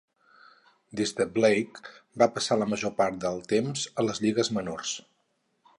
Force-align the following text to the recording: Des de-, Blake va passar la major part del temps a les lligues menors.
Des 1.01 1.11
de-, 1.19 1.27
Blake 1.35 1.93
va 2.23 2.29
passar 2.37 2.59
la 2.61 2.69
major 2.73 2.97
part 3.03 3.21
del 3.27 3.39
temps 3.55 3.87
a 4.03 4.07
les 4.11 4.23
lligues 4.25 4.51
menors. 4.59 4.97